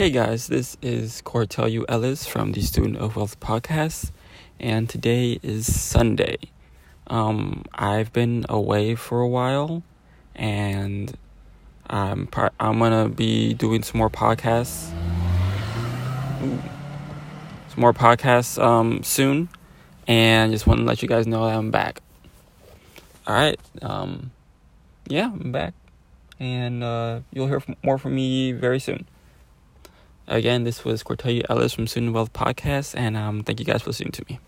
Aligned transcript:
Hey 0.00 0.08
guys, 0.08 0.46
this 0.46 0.78
is 0.80 1.20
Cortelio 1.26 1.84
Ellis 1.86 2.24
from 2.24 2.52
the 2.52 2.62
Student 2.62 2.96
of 2.96 3.16
Wealth 3.16 3.38
podcast, 3.38 4.12
and 4.58 4.88
today 4.88 5.38
is 5.42 5.78
Sunday. 5.78 6.38
Um, 7.08 7.66
I've 7.74 8.10
been 8.10 8.46
away 8.48 8.94
for 8.94 9.20
a 9.20 9.28
while, 9.28 9.82
and 10.34 11.14
I'm 11.90 12.30
I'm 12.58 12.78
gonna 12.78 13.10
be 13.10 13.52
doing 13.52 13.82
some 13.82 13.98
more 13.98 14.08
podcasts, 14.08 14.88
some 16.40 16.62
more 17.76 17.92
podcasts 17.92 18.58
um, 18.58 19.02
soon, 19.02 19.50
and 20.06 20.50
just 20.50 20.66
want 20.66 20.80
to 20.80 20.86
let 20.86 21.02
you 21.02 21.08
guys 21.08 21.26
know 21.26 21.44
that 21.44 21.54
I'm 21.54 21.70
back. 21.70 22.00
All 23.26 23.34
right, 23.34 23.60
um, 23.82 24.30
yeah, 25.08 25.26
I'm 25.26 25.52
back, 25.52 25.74
and 26.38 26.82
uh, 26.82 27.20
you'll 27.34 27.48
hear 27.48 27.62
more 27.82 27.98
from 27.98 28.14
me 28.14 28.52
very 28.52 28.80
soon. 28.80 29.06
Again, 30.30 30.62
this 30.62 30.84
was 30.84 31.02
Cortelia 31.02 31.42
Ellis 31.50 31.72
from 31.72 31.88
Student 31.88 32.12
Wealth 32.12 32.32
Podcast, 32.32 32.96
and 32.96 33.16
um, 33.16 33.42
thank 33.42 33.58
you 33.58 33.66
guys 33.66 33.82
for 33.82 33.90
listening 33.90 34.12
to 34.12 34.24
me. 34.28 34.38